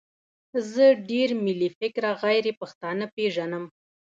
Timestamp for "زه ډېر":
0.71-1.29